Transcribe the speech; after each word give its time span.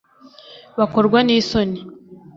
Bakorwa 0.77 1.19
n 1.23 1.29
isoni 1.37 1.79